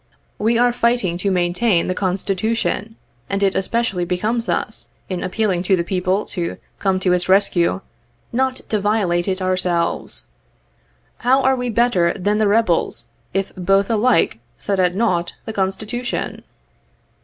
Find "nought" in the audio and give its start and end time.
14.95-15.33